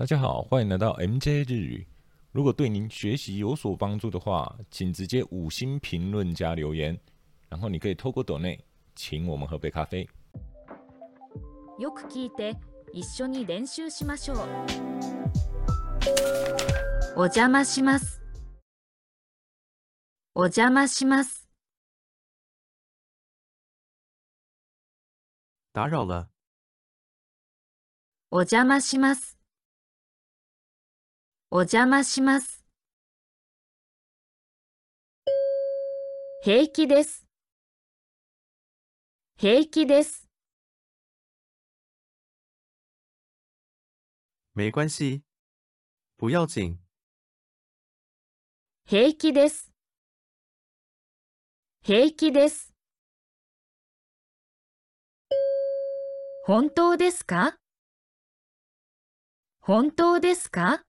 [0.00, 1.87] 大家好，欢迎来到 MJ 日语。
[2.31, 6.99] 如果对您学习有所帮助的话，请直接五星评论加留言，
[7.49, 8.59] 然后你可以透过抖内
[8.95, 10.07] 请我们喝杯咖啡。
[11.77, 12.55] よく聞いて
[12.93, 14.37] 一緒に練習しましょう
[17.15, 18.21] お邪魔します
[20.33, 21.47] お邪魔します
[25.73, 26.29] 打扰了，
[28.29, 29.37] お邪魔します
[31.53, 32.63] お邪魔します。
[36.41, 37.27] 平気です。
[39.37, 40.29] 平気です。
[44.55, 45.23] 没关系，
[46.17, 46.77] 不要紧，
[48.85, 49.73] 平気です。
[51.83, 52.73] 平気です。
[56.45, 57.57] 本当ですか？
[59.59, 60.85] 本当ですか？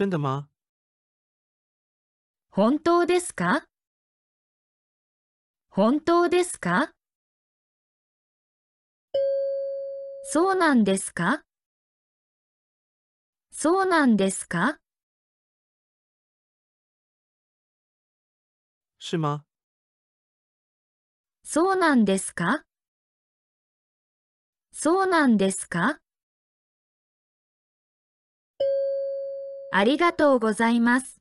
[0.00, 0.48] 真的吗？
[2.48, 3.66] 本当ですか？
[5.68, 6.94] 本当ですか？
[10.24, 11.42] そうなんですか？
[13.50, 14.78] そうなんですか？
[18.98, 19.44] 是吗？
[21.44, 22.62] そうなんですか？
[24.72, 25.98] そうなんですか？
[29.72, 31.20] ありがとうございます。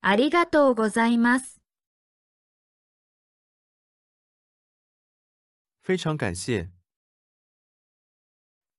[0.00, 1.60] ありがとうございます。
[5.82, 6.68] 非常感谢，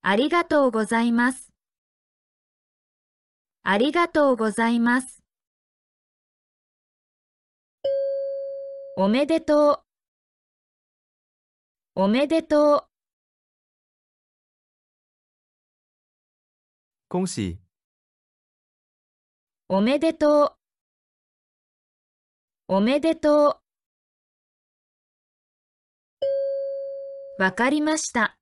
[0.02, 1.52] ありがとうございます。
[3.64, 5.22] ありがとうございます。
[8.96, 9.84] おめでと
[11.96, 12.02] う。
[12.02, 12.91] おめでとう。
[17.12, 17.60] 恭喜，
[19.68, 20.56] おめでと
[22.70, 22.74] う。
[22.74, 23.62] おめでと
[27.38, 27.44] う。
[27.44, 28.38] わかりました。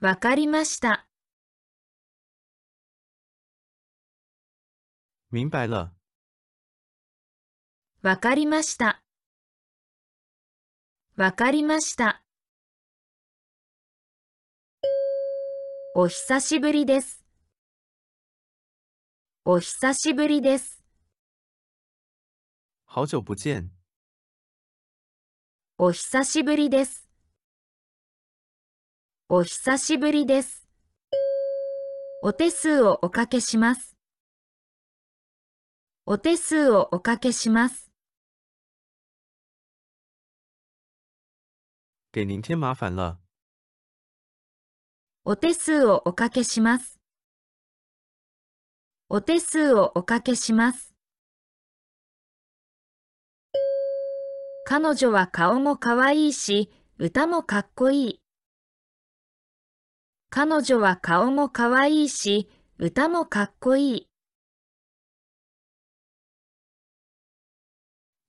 [0.00, 1.08] わかりました。
[5.30, 5.94] 明白了，
[8.02, 9.02] わかりました。
[11.16, 12.22] わかりました。
[15.92, 17.24] お久しぶりです。
[19.44, 20.84] お久しぶりです。
[22.86, 23.70] 好久不见，
[25.78, 27.08] お久しぶりです。
[29.28, 30.68] お久しぶりです。
[32.22, 33.96] お手数をおかけします。
[36.06, 37.90] お手数をおかけします。
[42.12, 43.18] 给您添麻烦了，
[45.32, 46.98] お手数をおかけします。
[49.08, 50.92] お手数をおかけします。
[54.64, 56.68] 彼女は顔も可愛いし、
[56.98, 58.20] 歌もかっこいい。
[60.30, 64.06] 彼女は顔も可愛いし、歌もかっこいい。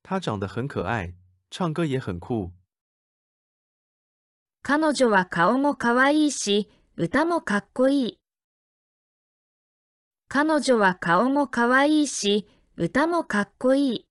[0.04, 1.16] 她长得很可爱，
[1.50, 2.52] 唱歌也很酷。
[4.62, 8.20] 彼女は顔も可愛いし、歌もかっこいい。
[10.28, 14.06] 彼女は顔も可愛いし、歌もかっこいい。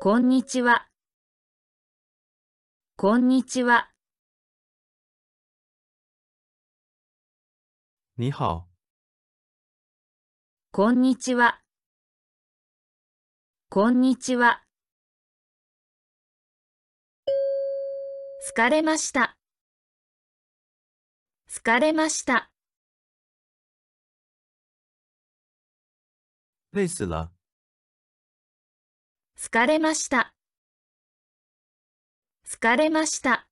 [0.00, 0.88] こんにちは。
[2.96, 3.92] こんにちは。
[8.16, 8.64] 你好，
[10.72, 11.60] こんにちは。
[13.70, 14.63] こんにちは。
[18.46, 19.38] 疲れました。
[21.48, 22.50] 疲れました。
[26.72, 27.30] 累死了，
[29.38, 30.34] 疲れました。
[32.46, 33.48] 疲れました。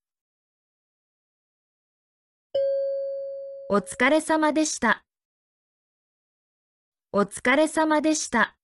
[3.71, 5.07] お疲れ様でした。
[7.13, 8.59] お疲れ様でした。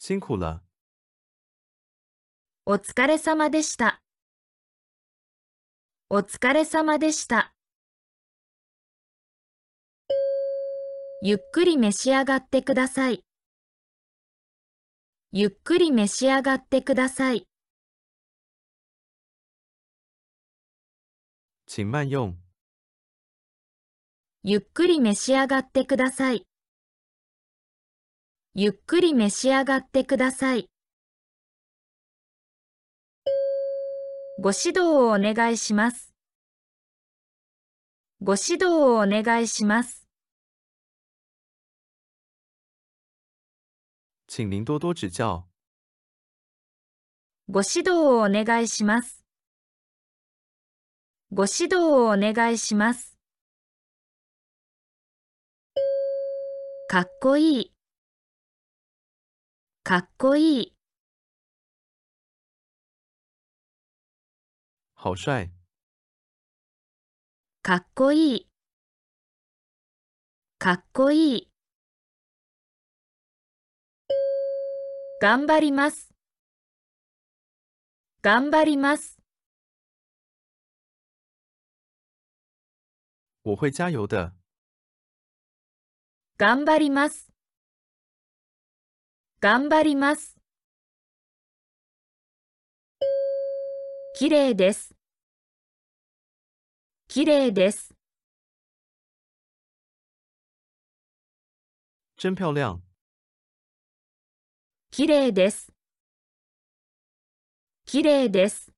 [0.00, 0.60] 辛苦了，
[2.70, 4.02] お疲れ様でした。
[6.10, 7.54] お疲れ様でした。
[11.22, 13.24] ゆっくり召し上がってください。
[15.32, 17.48] ゆっくり召し上がってください。
[21.66, 22.34] 请慢用，
[24.42, 26.46] ゆっくり召し上がってください。
[28.54, 30.68] ゆっくり召し上がってください。
[34.40, 36.14] ご指導をお願いします。
[38.22, 40.06] ご指導をお願いします。
[44.28, 45.48] 请您多多指教。
[47.48, 49.24] ご指導をお願いします。
[51.32, 53.18] ご指導をお願いします。
[56.86, 57.72] かっこいい。
[59.82, 60.77] かっこいい。
[65.08, 65.50] 好帅！
[67.62, 68.48] かっこいい。
[70.58, 71.50] かっこいい。
[75.22, 76.12] 頑張ります。
[78.20, 79.18] 頑張ります。
[83.44, 84.30] 我会加油的。
[86.36, 87.32] 頑張ります。
[89.40, 90.36] 頑張ります。
[94.14, 94.97] きれいです。
[97.10, 97.94] きれいです。
[102.18, 102.82] 真漂亮！
[104.90, 105.72] きれいです。
[107.86, 108.70] きれいです。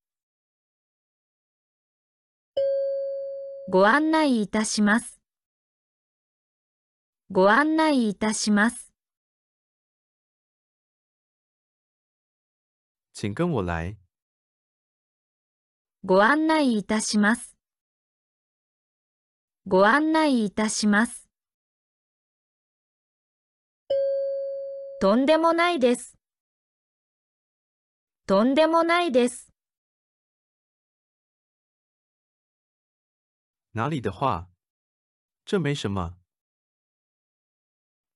[3.68, 5.20] ご案内いたします。
[7.32, 8.92] ご案内いたします。
[13.12, 13.96] 请跟我来。
[16.04, 17.59] ご案内いたします。
[19.66, 21.28] ご案内いたします。
[25.00, 26.16] とんでもないです。
[28.26, 29.52] とんでもないです。
[33.74, 34.48] 哪里的话？
[35.44, 36.16] 这没什么。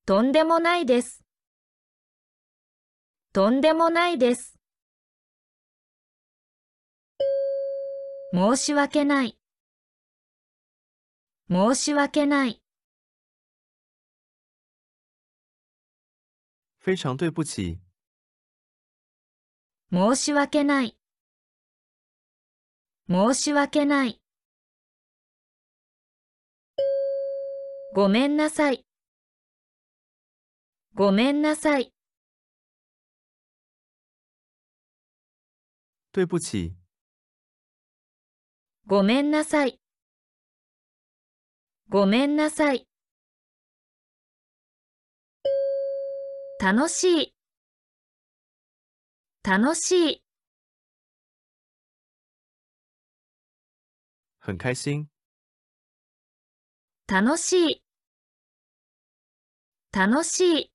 [0.07, 1.25] とんでもないです。
[3.33, 4.59] とんでもないです。
[8.33, 9.39] 申し訳ない。
[11.51, 12.63] 申し訳ない。
[16.81, 17.79] 非常对不起。
[19.93, 20.97] 申し訳ない。
[23.11, 24.23] 申し訳ない。
[27.95, 28.87] ごめんなさい。
[30.95, 31.93] ごめんなさい。
[36.11, 36.75] 对不起。
[38.87, 39.84] ごめんなさい。
[41.95, 42.89] ごめんなさい。
[46.61, 47.35] 楽しい。
[49.45, 50.25] 楽しい。
[54.41, 55.09] 很开心。
[57.07, 57.83] 楽しい。
[59.93, 60.73] 楽しい。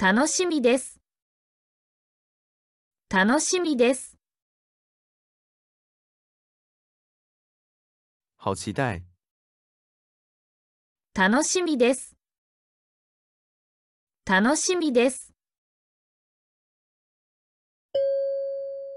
[0.00, 1.02] 楽しみです。
[3.10, 4.11] 楽しみです。
[8.44, 9.04] 好期待！
[11.14, 12.16] 楽しみです。
[14.28, 15.32] 楽しみです。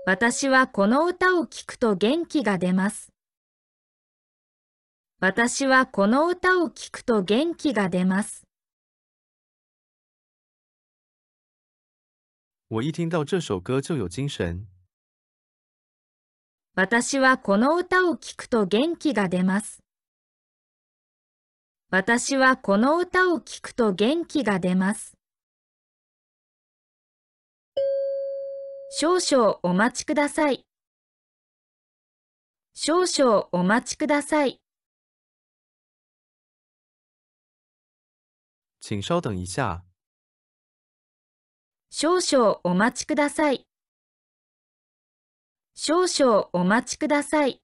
[0.07, 3.13] 私はこの歌を聴くと元気が出ます。
[5.19, 8.47] 私はこの歌を聴くと元気が出ます。
[12.69, 14.74] 我一听到这首歌就有精神。
[16.77, 19.81] 私はこの歌を聴くと元気が出ます。
[21.89, 25.13] 私はこの歌を聴くと元気が出ます。
[28.91, 30.65] 少々お待ちください。
[32.73, 34.59] 少々お待ちください。
[38.81, 39.85] 请稍等一下。
[41.89, 43.65] 少々お待ちください。
[45.77, 47.61] 少々お待ちください。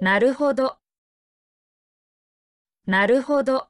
[0.00, 0.78] なるほど。
[2.84, 3.68] なるほど。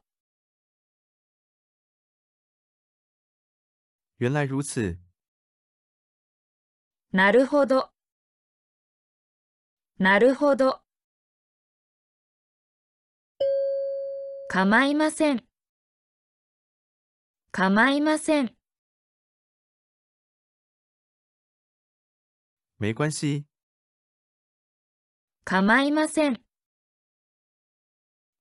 [4.18, 4.98] 原来如此。
[7.12, 7.90] なるほど。
[9.98, 10.80] なるほど。
[14.48, 15.44] 構いません。
[17.50, 18.61] 構いません。
[22.82, 23.44] 没关系。
[25.44, 26.42] 構いません。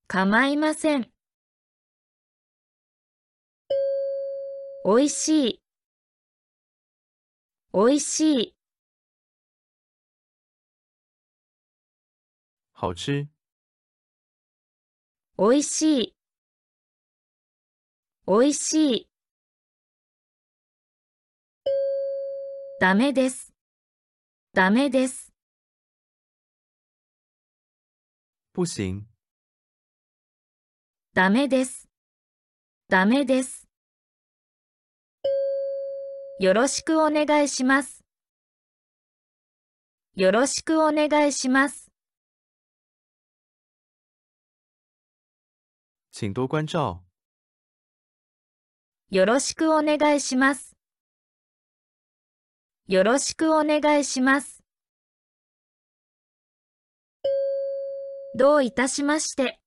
[0.07, 1.12] 構いません。
[4.83, 5.62] おいしい。
[7.71, 8.55] おいしい。
[12.74, 13.27] 好吃。
[15.38, 16.15] おいしい。
[18.25, 19.10] おいしい。
[22.79, 23.50] ダメです。
[24.53, 25.31] ダメです。
[28.53, 29.05] 不行，
[31.13, 31.88] ダメです。
[32.89, 33.70] ダメです。
[36.41, 38.03] よろしくお願いします。
[40.15, 41.89] よろしくお願いします。
[46.12, 47.00] 请多关照。
[49.12, 50.71] よろしくお願いします。
[52.91, 54.62] よろしくお願いします。
[58.36, 59.62] どういたしまして。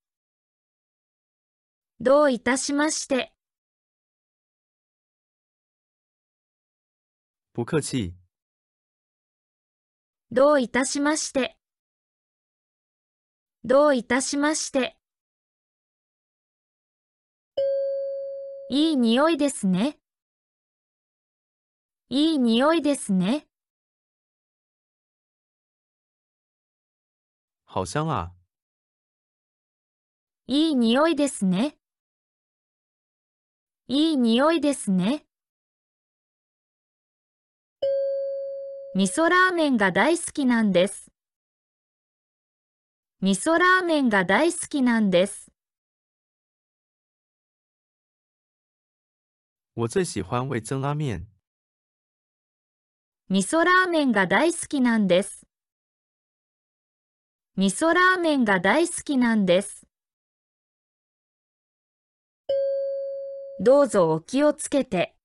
[2.01, 3.33] どういたしまして。
[7.55, 8.13] 不客气，
[10.31, 11.57] どういたしまして。
[13.65, 14.99] どういたしまして。
[18.69, 19.99] いい匂いですね。
[22.11, 23.47] いい匂いですね。
[27.67, 28.33] 好香啊！
[30.47, 31.79] いい匂いですね。
[33.89, 35.25] いい匂いですね。
[38.95, 41.11] 味噌ラーメンが大好きなんです。
[43.23, 45.51] 味噌ラーメンが大好きなんです。
[49.75, 51.34] 我最喜欢味增拉面。
[53.35, 55.45] 味噌ラーメンが大好きなんです。
[57.57, 59.89] 味噌ラーメンが大好きなんです。
[63.59, 65.17] どうぞお気をつけて。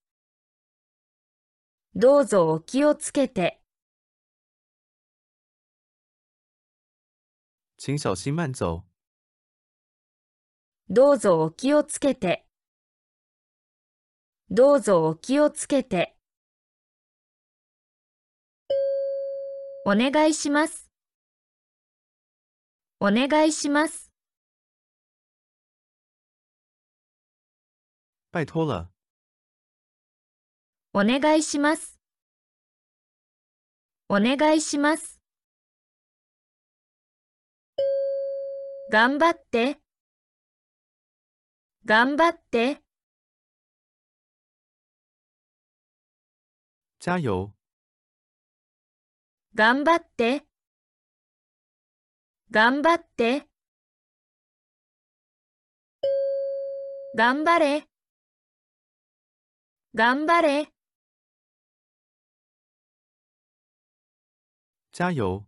[1.94, 3.62] どうぞお気をつけて。
[7.78, 8.82] 请小心慢走。
[10.90, 12.48] どうぞお気をつけて。
[14.50, 16.16] どうぞお気をつけて。
[19.92, 20.88] お願いします。
[23.00, 24.12] お願いします。
[28.32, 28.92] 拜托了，
[30.94, 32.00] お願いします。
[34.10, 35.20] お願いします。
[38.92, 39.80] 頑張って。
[41.86, 42.84] 頑張って。
[47.00, 47.59] 加油！
[49.60, 50.46] 頑張って。
[52.50, 53.46] 頑張って。
[57.14, 57.86] 頑張れ。
[59.94, 60.72] 頑張れ。
[64.94, 65.46] 加油！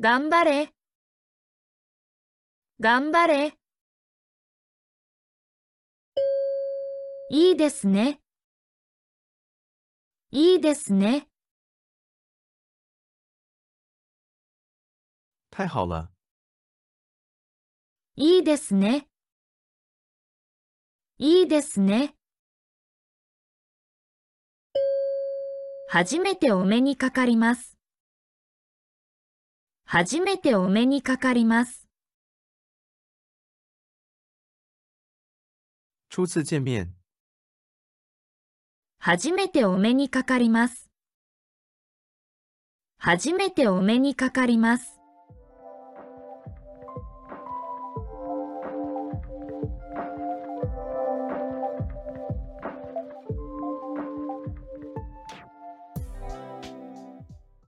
[0.00, 0.74] 頑張れ。
[2.80, 3.56] 頑張れ。
[7.30, 8.20] いいですね。
[10.32, 11.29] いいですね。
[15.60, 16.08] 太好了，
[18.16, 19.06] いいですね。
[21.18, 22.14] いいですね。
[25.86, 27.76] 初めてお目にかかります。
[29.84, 31.86] 初めてお目にかかります。
[36.08, 36.94] 初次见面，
[38.98, 40.88] 初めてお目にかかります。
[42.96, 44.99] 初めてお目にかかります。